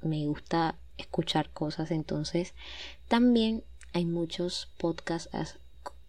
Me 0.02 0.26
gusta 0.28 0.76
escuchar 0.98 1.50
cosas. 1.52 1.92
Entonces 1.92 2.54
también 3.08 3.64
hay 3.94 4.06
muchos 4.06 4.70
podcasts 4.78 5.58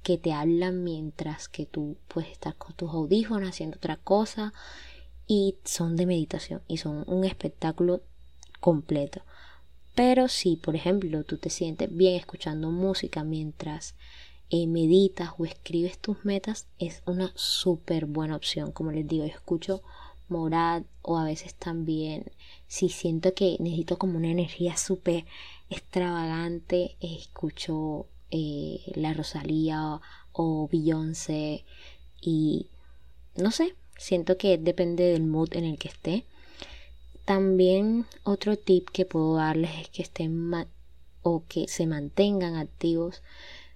que 0.02 0.18
te 0.18 0.32
hablan 0.32 0.82
mientras 0.82 1.48
que 1.48 1.66
tú 1.66 1.96
puedes 2.08 2.30
estar 2.32 2.56
con 2.56 2.74
tus 2.74 2.90
audífonos 2.90 3.50
haciendo 3.50 3.76
otra 3.76 3.96
cosa 3.96 4.52
y 5.26 5.56
son 5.64 5.96
de 5.96 6.06
meditación 6.06 6.62
y 6.66 6.78
son 6.78 7.04
un 7.06 7.24
espectáculo 7.24 8.02
completo. 8.60 9.22
Pero 9.94 10.28
si, 10.28 10.56
por 10.56 10.74
ejemplo, 10.74 11.22
tú 11.24 11.38
te 11.38 11.50
sientes 11.50 11.94
bien 11.94 12.16
escuchando 12.16 12.70
música 12.70 13.24
mientras 13.24 13.94
eh, 14.50 14.66
meditas 14.66 15.30
o 15.38 15.44
escribes 15.44 15.98
tus 15.98 16.24
metas, 16.24 16.66
es 16.78 17.02
una 17.06 17.30
súper 17.34 18.06
buena 18.06 18.36
opción. 18.36 18.72
Como 18.72 18.90
les 18.90 19.06
digo, 19.06 19.24
yo 19.24 19.32
escucho 19.32 19.82
Morad 20.32 20.82
o 21.02 21.18
a 21.18 21.24
veces 21.24 21.54
también 21.54 22.32
si 22.66 22.88
siento 22.88 23.34
que 23.34 23.56
necesito 23.60 23.98
como 23.98 24.16
una 24.18 24.30
energía 24.30 24.76
súper 24.76 25.26
extravagante, 25.70 26.96
escucho 27.00 28.06
eh, 28.30 28.80
la 28.94 29.12
Rosalía 29.12 30.00
o 30.32 30.68
Beyoncé 30.72 31.64
y 32.20 32.66
no 33.36 33.50
sé, 33.50 33.74
siento 33.96 34.36
que 34.36 34.58
depende 34.58 35.04
del 35.04 35.24
mood 35.24 35.54
en 35.54 35.64
el 35.64 35.78
que 35.78 35.88
esté. 35.88 36.24
También 37.24 38.06
otro 38.24 38.56
tip 38.56 38.88
que 38.90 39.06
puedo 39.06 39.36
darles 39.36 39.70
es 39.80 39.88
que 39.88 40.02
estén 40.02 40.52
o 41.22 41.44
que 41.46 41.68
se 41.68 41.86
mantengan 41.86 42.56
activos 42.56 43.22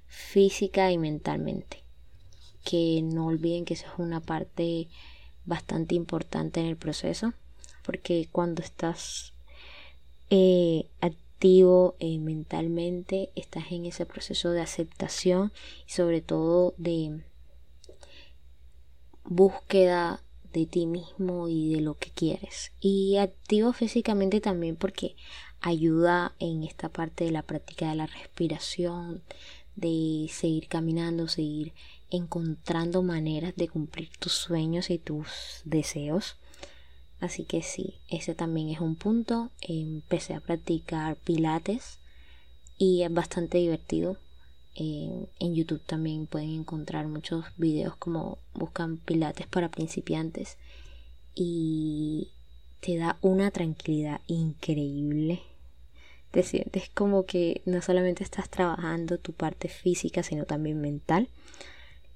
física 0.06 0.90
y 0.90 0.98
mentalmente. 0.98 1.84
Que 2.64 3.00
no 3.02 3.26
olviden 3.26 3.64
que 3.64 3.74
eso 3.74 3.86
es 3.86 3.98
una 3.98 4.20
parte 4.20 4.88
bastante 5.46 5.94
importante 5.94 6.60
en 6.60 6.66
el 6.66 6.76
proceso, 6.76 7.32
porque 7.84 8.28
cuando 8.30 8.62
estás 8.62 9.32
eh, 10.30 10.86
activo 11.00 11.94
eh, 12.00 12.18
mentalmente, 12.18 13.30
estás 13.36 13.70
en 13.70 13.86
ese 13.86 14.06
proceso 14.06 14.50
de 14.50 14.60
aceptación 14.60 15.52
y 15.86 15.92
sobre 15.92 16.20
todo 16.20 16.74
de 16.76 17.22
búsqueda 19.24 20.22
de 20.52 20.66
ti 20.66 20.86
mismo 20.86 21.48
y 21.48 21.74
de 21.74 21.80
lo 21.80 21.94
que 21.94 22.10
quieres. 22.10 22.72
Y 22.80 23.18
activo 23.18 23.72
físicamente 23.72 24.40
también 24.40 24.76
porque 24.76 25.16
ayuda 25.60 26.34
en 26.38 26.62
esta 26.62 26.88
parte 26.88 27.24
de 27.24 27.32
la 27.32 27.42
práctica 27.42 27.90
de 27.90 27.96
la 27.96 28.06
respiración, 28.06 29.22
de 29.74 30.28
seguir 30.30 30.68
caminando, 30.68 31.28
seguir 31.28 31.74
encontrando 32.10 33.02
maneras 33.02 33.54
de 33.56 33.68
cumplir 33.68 34.10
tus 34.18 34.32
sueños 34.32 34.90
y 34.90 34.98
tus 34.98 35.62
deseos. 35.64 36.36
Así 37.20 37.44
que 37.44 37.62
sí, 37.62 37.94
ese 38.08 38.34
también 38.34 38.68
es 38.68 38.80
un 38.80 38.96
punto. 38.96 39.50
Empecé 39.60 40.34
a 40.34 40.40
practicar 40.40 41.16
pilates 41.16 41.98
y 42.78 43.02
es 43.02 43.12
bastante 43.12 43.58
divertido. 43.58 44.18
en 44.74 45.54
YouTube 45.54 45.80
también 45.86 46.26
pueden 46.26 46.50
encontrar 46.50 47.08
muchos 47.08 47.46
videos 47.56 47.96
como 47.96 48.38
buscan 48.52 48.98
pilates 48.98 49.46
para 49.46 49.70
principiantes 49.70 50.58
y 51.34 52.30
te 52.80 52.96
da 52.96 53.18
una 53.20 53.50
tranquilidad 53.50 54.20
increíble. 54.26 55.42
Te 56.30 56.42
sientes 56.42 56.90
como 56.90 57.24
que 57.24 57.62
no 57.64 57.80
solamente 57.80 58.22
estás 58.22 58.50
trabajando 58.50 59.18
tu 59.18 59.32
parte 59.32 59.68
física, 59.68 60.22
sino 60.22 60.44
también 60.44 60.80
mental, 60.80 61.28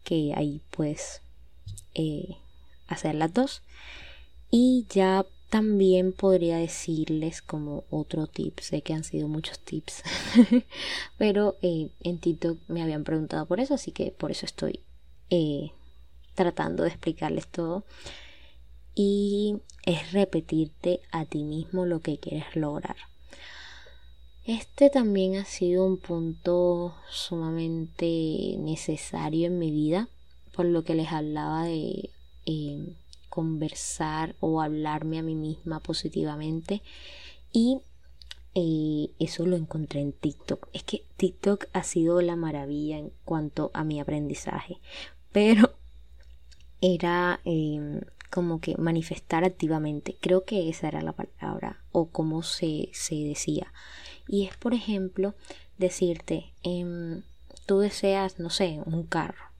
que 0.04 0.32
ahí 0.36 0.60
puedes 0.70 1.22
eh, 1.94 2.36
hacer 2.88 3.14
las 3.14 3.32
dos. 3.32 3.62
Y 4.50 4.86
ya 4.90 5.24
también 5.48 6.12
podría 6.12 6.56
decirles 6.58 7.42
como 7.42 7.84
otro 7.90 8.26
tip, 8.26 8.60
sé 8.60 8.82
que 8.82 8.94
han 8.94 9.04
sido 9.04 9.26
muchos 9.26 9.58
tips, 9.58 10.02
pero 11.18 11.56
eh, 11.60 11.90
en 12.00 12.18
TikTok 12.18 12.58
me 12.68 12.82
habían 12.82 13.02
preguntado 13.02 13.46
por 13.46 13.58
eso, 13.58 13.74
así 13.74 13.90
que 13.90 14.12
por 14.12 14.30
eso 14.30 14.46
estoy 14.46 14.80
eh, 15.28 15.72
tratando 16.34 16.84
de 16.84 16.90
explicarles 16.90 17.48
todo. 17.48 17.84
Y 18.94 19.56
es 19.86 20.12
repetirte 20.12 21.00
a 21.10 21.24
ti 21.24 21.44
mismo 21.44 21.86
lo 21.86 22.00
que 22.00 22.18
quieres 22.18 22.54
lograr. 22.54 22.96
Este 24.44 24.88
también 24.90 25.36
ha 25.36 25.44
sido 25.44 25.84
un 25.84 25.98
punto 25.98 26.94
sumamente 27.10 28.56
necesario 28.58 29.46
en 29.46 29.58
mi 29.58 29.70
vida, 29.70 30.08
por 30.52 30.64
lo 30.64 30.82
que 30.82 30.94
les 30.94 31.12
hablaba 31.12 31.64
de 31.64 32.10
eh, 32.46 32.94
conversar 33.28 34.34
o 34.40 34.60
hablarme 34.60 35.18
a 35.18 35.22
mí 35.22 35.34
misma 35.34 35.80
positivamente 35.80 36.82
y 37.52 37.80
eh, 38.54 39.10
eso 39.18 39.46
lo 39.46 39.56
encontré 39.56 40.00
en 40.00 40.12
TikTok. 40.12 40.68
Es 40.72 40.82
que 40.82 41.04
TikTok 41.16 41.66
ha 41.72 41.82
sido 41.82 42.20
la 42.20 42.36
maravilla 42.36 42.98
en 42.98 43.12
cuanto 43.24 43.70
a 43.74 43.84
mi 43.84 44.00
aprendizaje, 44.00 44.78
pero 45.32 45.74
era 46.80 47.40
em, 47.44 48.00
como 48.30 48.60
que 48.60 48.76
manifestar 48.76 49.44
activamente. 49.44 50.16
Creo 50.20 50.44
que 50.44 50.68
esa 50.68 50.88
era 50.88 51.02
la 51.02 51.12
palabra 51.12 51.82
o 51.92 52.06
como 52.06 52.42
se, 52.42 52.88
se 52.92 53.14
decía. 53.14 53.72
Y 54.30 54.46
es, 54.46 54.56
por 54.56 54.74
ejemplo, 54.74 55.34
decirte, 55.78 56.52
em, 56.62 57.22
tú 57.66 57.80
deseas, 57.80 58.38
no 58.38 58.50
sé, 58.50 58.80
un 58.86 59.04
carro 59.04 59.50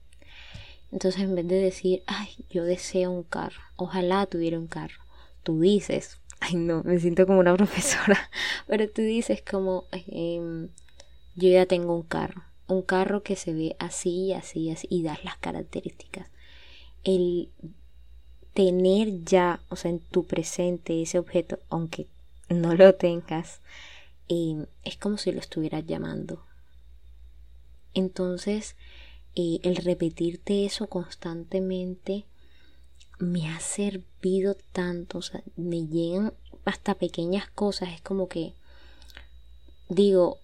entonces 0.91 1.21
en 1.21 1.35
vez 1.35 1.47
de 1.47 1.55
decir, 1.55 2.03
ay, 2.05 2.29
yo 2.49 2.65
deseo 2.65 3.11
un 3.11 3.23
carro, 3.23 3.61
ojalá 3.77 4.25
tuviera 4.25 4.59
un 4.59 4.67
carro, 4.67 5.01
tú 5.43 5.59
dices, 5.59 6.19
ay 6.39 6.55
no, 6.55 6.83
me 6.83 6.99
siento 6.99 7.25
como 7.25 7.39
una 7.39 7.55
profesora, 7.57 8.29
pero 8.67 8.89
tú 8.89 9.01
dices 9.01 9.41
como, 9.41 9.85
em, 9.91 10.69
yo 11.35 11.49
ya 11.49 11.65
tengo 11.65 11.95
un 11.95 12.03
carro, 12.03 12.43
un 12.67 12.81
carro 12.81 13.23
que 13.23 13.35
se 13.35 13.53
ve 13.53 13.75
así, 13.79 14.33
así, 14.33 14.69
así, 14.69 14.87
y 14.89 15.03
das 15.03 15.23
las 15.23 15.37
características. 15.37 16.27
El 17.03 17.49
tener 18.53 19.23
ya, 19.23 19.61
o 19.69 19.75
sea, 19.75 19.91
en 19.91 19.99
tu 19.99 20.25
presente 20.25 21.01
ese 21.01 21.19
objeto, 21.19 21.59
aunque 21.69 22.07
no 22.49 22.75
lo 22.75 22.95
tengas, 22.95 23.61
es 24.83 24.97
como 24.97 25.17
si 25.17 25.31
lo 25.31 25.39
estuvieras 25.39 25.85
llamando. 25.85 26.45
Entonces, 27.93 28.75
el 29.35 29.75
repetirte 29.75 30.65
eso 30.65 30.87
constantemente 30.87 32.25
me 33.19 33.49
ha 33.49 33.59
servido 33.59 34.55
tanto, 34.71 35.19
o 35.19 35.21
sea, 35.21 35.43
me 35.55 35.85
llegan 35.85 36.33
hasta 36.65 36.95
pequeñas 36.95 37.49
cosas, 37.49 37.89
es 37.89 38.01
como 38.01 38.27
que 38.27 38.53
digo, 39.89 40.39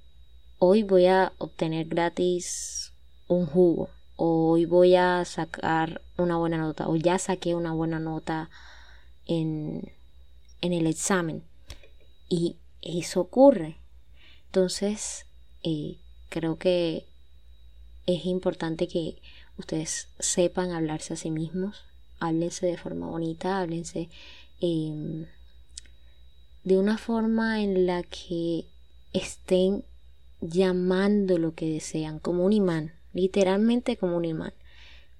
hoy 0.60 0.84
voy 0.84 1.06
a 1.06 1.34
obtener 1.38 1.88
gratis 1.88 2.93
un 3.28 3.45
jugo, 3.45 3.89
o 4.15 4.52
hoy 4.52 4.65
voy 4.65 4.95
a 4.95 5.23
sacar 5.26 6.02
una 6.17 6.38
buena 6.38 6.58
nota, 6.58 6.88
o 6.88 6.95
ya 6.95 7.17
saqué 7.19 7.56
una 7.56 7.73
buena 7.73 8.00
nota 8.00 8.50
en, 9.26 9.91
en 10.62 10.73
el 10.73 10.88
examen, 10.88 11.43
y 12.30 12.58
eso 12.88 13.21
ocurre. 13.21 13.78
Entonces, 14.45 15.26
eh, 15.63 15.97
creo 16.30 16.58
que 16.58 17.06
es 18.06 18.26
importante 18.26 18.88
que 18.88 19.21
ustedes 19.58 20.08
sepan 20.19 20.71
hablarse 20.71 21.13
a 21.13 21.17
sí 21.17 21.30
mismos, 21.30 21.84
háblense 22.19 22.65
de 22.65 22.78
forma 22.78 23.08
bonita, 23.08 23.60
háblense 23.60 24.10
em, 24.62 25.26
de 26.63 26.78
una 26.78 26.97
forma 26.97 27.62
en 27.62 27.86
la 27.86 28.04
que 28.04 28.65
estén 29.13 29.84
llamando 30.41 31.38
lo 31.38 31.54
que 31.54 31.69
desean 31.69 32.19
como 32.19 32.45
un 32.45 32.54
imán, 32.54 32.93
literalmente 33.13 33.97
como 33.97 34.17
un 34.17 34.26
imán, 34.26 34.54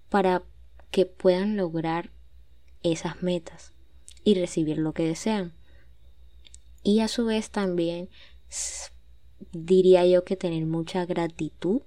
para 0.10 0.44
que 0.92 1.06
puedan 1.06 1.58
lograr 1.58 2.12
esas 2.84 3.22
metas 3.22 3.74
y 4.24 4.36
recibir 4.36 4.78
lo 4.78 4.94
que 4.94 5.04
desean. 5.04 5.54
Y 6.88 7.02
a 7.02 7.10
su 7.10 7.26
vez 7.26 7.50
también 7.50 8.08
diría 9.52 10.06
yo 10.06 10.24
que 10.24 10.38
tener 10.38 10.66
mucha 10.66 11.06
gratitud 11.06 11.82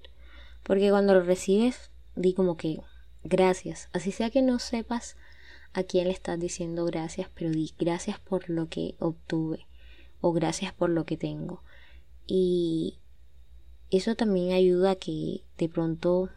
porque 0.63 0.91
cuando 0.91 1.15
lo 1.15 1.23
recibes, 1.23 1.91
di 2.17 2.35
como 2.35 2.59
que 2.59 2.83
gracias. 3.25 3.89
Así 3.95 4.13
sea 4.13 4.29
que 4.29 4.43
no 4.43 4.59
sepas 4.59 5.17
a 5.73 5.85
quién 5.85 6.09
le 6.09 6.13
estás 6.13 6.39
diciendo 6.39 6.85
gracias, 6.85 7.31
pero 7.35 7.49
di 7.49 7.73
gracias 7.79 8.21
por 8.21 8.51
lo 8.51 8.69
que 8.69 8.97
obtuve 8.99 9.67
o 10.21 10.35
gracias 10.35 10.75
por 10.75 10.91
lo 10.91 11.07
que 11.07 11.17
tengo. 11.17 11.63
Y 12.27 12.99
eso 13.91 14.17
también 14.17 14.53
ayuda 14.53 14.91
a 14.91 14.97
que 14.97 15.45
de 15.57 15.71
pronto 15.71 16.29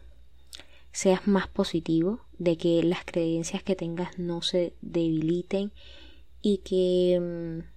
seas 0.90 1.26
más 1.26 1.48
positivo, 1.48 2.20
de 2.38 2.56
que 2.56 2.82
las 2.82 3.04
creencias 3.04 3.62
que 3.62 3.76
tengas 3.76 4.18
no 4.18 4.40
se 4.40 4.72
debiliten 4.80 5.70
y 6.40 6.62
que 6.64 7.20
mm, 7.20 7.73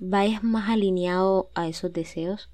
vayas 0.00 0.42
más 0.42 0.70
alineado 0.70 1.50
a 1.54 1.68
esos 1.68 1.92
deseos 1.92 2.50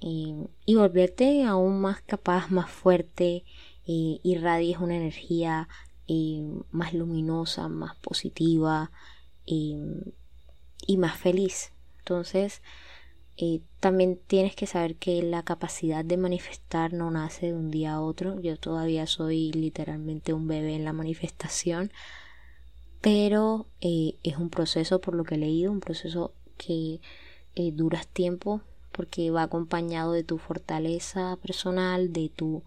y, 0.00 0.34
volverte 0.74 1.44
aún 1.44 1.80
más 1.80 2.02
capaz, 2.02 2.50
más 2.50 2.70
fuerte, 2.70 3.44
y 3.86 4.20
irradies 4.22 4.78
una 4.78 4.96
energía 4.96 5.68
más 6.70 6.92
luminosa, 6.92 7.68
más 7.68 7.96
positiva 7.96 8.90
y, 9.46 9.76
más 10.98 11.16
feliz. 11.16 11.72
Entonces, 11.98 12.60
eh, 13.36 13.62
también 13.80 14.20
tienes 14.26 14.54
que 14.54 14.66
saber 14.66 14.96
que 14.96 15.22
la 15.22 15.42
capacidad 15.42 16.04
de 16.04 16.18
manifestar 16.18 16.92
no 16.92 17.10
nace 17.10 17.46
de 17.46 17.54
un 17.54 17.70
día 17.70 17.94
a 17.94 18.00
otro. 18.00 18.40
Yo 18.40 18.58
todavía 18.58 19.06
soy 19.06 19.52
literalmente 19.52 20.34
un 20.34 20.46
bebé 20.46 20.74
en 20.74 20.84
la 20.84 20.92
manifestación, 20.92 21.90
pero 23.00 23.66
eh, 23.80 24.16
es 24.22 24.36
un 24.36 24.50
proceso, 24.50 25.00
por 25.00 25.14
lo 25.14 25.24
que 25.24 25.36
he 25.36 25.38
leído, 25.38 25.72
un 25.72 25.80
proceso 25.80 26.34
que 26.56 27.00
eh, 27.54 27.72
dura 27.72 28.02
tiempo, 28.12 28.62
porque 28.92 29.30
va 29.30 29.42
acompañado 29.42 30.12
de 30.12 30.24
tu 30.24 30.38
fortaleza 30.38 31.36
personal, 31.42 32.12
de 32.12 32.28
tu 32.28 32.62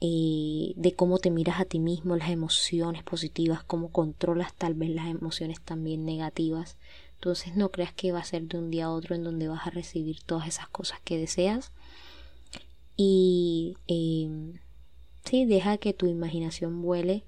eh, 0.00 0.74
de 0.76 0.94
cómo 0.94 1.18
te 1.18 1.30
miras 1.30 1.58
a 1.58 1.64
ti 1.64 1.78
mismo, 1.78 2.16
las 2.16 2.28
emociones 2.28 3.02
positivas, 3.02 3.64
cómo 3.64 3.90
controlas 3.90 4.52
tal 4.54 4.74
vez 4.74 4.90
las 4.90 5.08
emociones 5.08 5.60
también 5.60 6.04
negativas. 6.04 6.76
Entonces 7.14 7.56
no 7.56 7.70
creas 7.70 7.94
que 7.94 8.12
va 8.12 8.18
a 8.20 8.24
ser 8.24 8.42
de 8.42 8.58
un 8.58 8.70
día 8.70 8.86
a 8.86 8.92
otro 8.92 9.14
en 9.14 9.24
donde 9.24 9.48
vas 9.48 9.66
a 9.66 9.70
recibir 9.70 10.20
todas 10.22 10.48
esas 10.48 10.68
cosas 10.68 11.00
que 11.02 11.16
deseas. 11.16 11.72
Y 12.96 13.76
eh, 13.88 14.58
sí, 15.24 15.46
deja 15.46 15.78
que 15.78 15.94
tu 15.94 16.06
imaginación 16.06 16.82
vuele, 16.82 17.24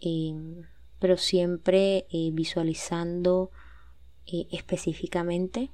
em, 0.00 0.62
pero 0.98 1.16
siempre 1.16 2.06
eh, 2.10 2.30
visualizando 2.32 3.50
eh, 4.32 4.48
específicamente 4.50 5.70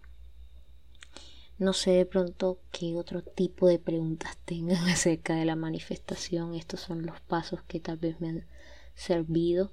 no 1.58 1.72
sé 1.72 1.92
de 1.92 2.06
pronto 2.06 2.60
qué 2.70 2.96
otro 2.96 3.22
tipo 3.22 3.66
de 3.66 3.78
preguntas 3.78 4.36
tengan 4.44 4.76
acerca 4.90 5.34
de 5.34 5.44
la 5.44 5.56
manifestación. 5.56 6.54
Estos 6.54 6.80
son 6.80 7.06
los 7.06 7.20
pasos 7.20 7.62
que 7.62 7.80
tal 7.80 7.96
vez 7.96 8.20
me 8.20 8.28
han 8.28 8.46
servido. 8.94 9.72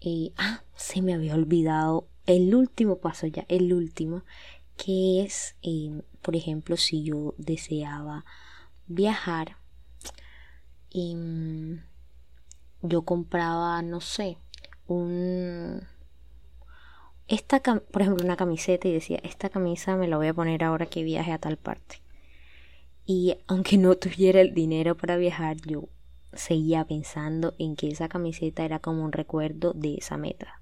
Eh, 0.00 0.32
ah, 0.36 0.62
se 0.74 1.02
me 1.02 1.14
había 1.14 1.34
olvidado 1.34 2.08
el 2.26 2.54
último 2.54 2.98
paso 2.98 3.26
ya, 3.26 3.44
el 3.48 3.72
último, 3.72 4.24
que 4.76 5.22
es, 5.22 5.56
eh, 5.62 6.02
por 6.22 6.34
ejemplo, 6.34 6.76
si 6.76 7.02
yo 7.04 7.34
deseaba 7.36 8.24
viajar, 8.86 9.56
em, 10.90 11.82
yo 12.82 13.02
compraba, 13.02 13.82
no 13.82 14.00
sé, 14.00 14.38
un... 14.86 15.86
Esta, 17.28 17.60
por 17.60 18.02
ejemplo, 18.02 18.24
una 18.24 18.36
camiseta 18.36 18.88
y 18.88 18.92
decía, 18.92 19.18
esta 19.22 19.48
camisa 19.48 19.96
me 19.96 20.08
la 20.08 20.16
voy 20.16 20.28
a 20.28 20.34
poner 20.34 20.64
ahora 20.64 20.86
que 20.86 21.02
viaje 21.02 21.32
a 21.32 21.38
tal 21.38 21.56
parte. 21.56 22.02
Y 23.06 23.36
aunque 23.46 23.78
no 23.78 23.94
tuviera 23.96 24.40
el 24.40 24.54
dinero 24.54 24.96
para 24.96 25.16
viajar, 25.16 25.56
yo 25.66 25.88
seguía 26.32 26.84
pensando 26.84 27.54
en 27.58 27.76
que 27.76 27.88
esa 27.88 28.08
camiseta 28.08 28.64
era 28.64 28.78
como 28.78 29.04
un 29.04 29.12
recuerdo 29.12 29.72
de 29.72 29.94
esa 29.94 30.16
meta. 30.16 30.60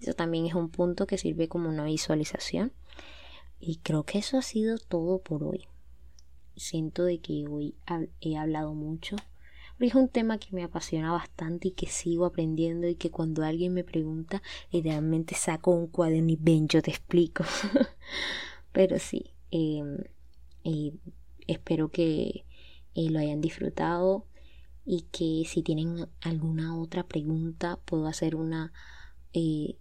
Eso 0.00 0.14
también 0.14 0.46
es 0.46 0.54
un 0.54 0.68
punto 0.70 1.06
que 1.06 1.18
sirve 1.18 1.48
como 1.48 1.68
una 1.68 1.84
visualización. 1.84 2.72
Y 3.60 3.76
creo 3.76 4.04
que 4.04 4.18
eso 4.18 4.38
ha 4.38 4.42
sido 4.42 4.78
todo 4.78 5.18
por 5.18 5.42
hoy. 5.42 5.66
Siento 6.56 7.04
de 7.04 7.20
que 7.20 7.46
hoy 7.48 7.74
he 8.20 8.36
hablado 8.36 8.74
mucho. 8.74 9.16
Pero 9.78 9.88
es 9.88 9.94
un 9.94 10.08
tema 10.08 10.38
que 10.38 10.54
me 10.54 10.64
apasiona 10.64 11.12
bastante 11.12 11.68
y 11.68 11.70
que 11.70 11.86
sigo 11.86 12.26
aprendiendo 12.26 12.88
y 12.88 12.96
que 12.96 13.10
cuando 13.10 13.44
alguien 13.44 13.72
me 13.74 13.84
pregunta, 13.84 14.42
literalmente 14.72 15.34
saco 15.36 15.70
un 15.70 15.86
cuaderno 15.86 16.30
y 16.30 16.36
ven, 16.36 16.68
yo 16.68 16.82
te 16.82 16.90
explico. 16.90 17.44
Pero 18.72 18.98
sí, 18.98 19.32
em, 19.52 19.98
espero 21.46 21.90
que 21.90 22.44
eh, 22.94 23.10
lo 23.10 23.18
hayan 23.18 23.40
disfrutado 23.40 24.26
y 24.84 25.02
que 25.12 25.44
si 25.46 25.62
tienen 25.62 26.08
alguna 26.20 26.78
otra 26.78 27.06
pregunta 27.06 27.78
puedo 27.84 28.06
hacer 28.06 28.34
una 28.36 28.72
eh, 29.32 29.76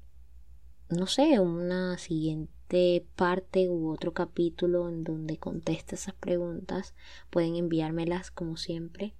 no 0.89 1.07
sé 1.07 1.39
una 1.39 1.97
siguiente 1.97 3.05
parte 3.15 3.69
u 3.69 3.89
otro 3.89 4.13
capítulo 4.13 4.89
en 4.89 5.03
donde 5.03 5.38
conteste 5.38 5.95
esas 5.95 6.13
preguntas 6.15 6.93
pueden 7.29 7.55
enviármelas 7.55 8.31
como 8.31 8.57
siempre 8.57 9.13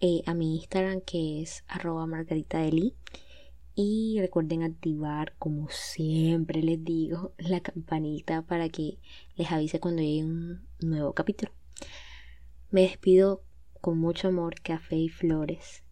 eh, 0.00 0.22
a 0.26 0.34
mi 0.34 0.56
instagram 0.56 1.00
que 1.00 1.42
es 1.42 1.64
arroba 1.68 2.06
y 3.74 4.16
recuerden 4.20 4.62
activar 4.62 5.34
como 5.38 5.68
siempre 5.70 6.62
les 6.62 6.84
digo 6.84 7.32
la 7.38 7.60
campanita 7.60 8.42
para 8.42 8.68
que 8.68 8.98
les 9.36 9.50
avise 9.50 9.80
cuando 9.80 10.02
llegue 10.02 10.24
un 10.24 10.66
nuevo 10.80 11.12
capítulo 11.12 11.52
me 12.70 12.82
despido 12.82 13.42
con 13.80 13.98
mucho 13.98 14.28
amor, 14.28 14.60
café 14.60 14.96
y 14.96 15.08
flores. 15.08 15.82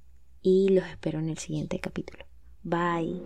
Y 0.42 0.68
los 0.68 0.86
espero 0.86 1.18
en 1.18 1.28
el 1.28 1.38
siguiente 1.38 1.80
capítulo. 1.80 2.24
Bye. 2.62 3.22